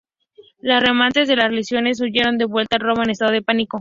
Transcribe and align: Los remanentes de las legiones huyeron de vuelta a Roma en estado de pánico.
Los 0.61 0.81
remanentes 0.81 1.27
de 1.27 1.35
las 1.35 1.51
legiones 1.51 2.01
huyeron 2.01 2.39
de 2.39 2.45
vuelta 2.45 2.77
a 2.77 2.79
Roma 2.79 3.03
en 3.03 3.11
estado 3.11 3.33
de 3.33 3.43
pánico. 3.43 3.69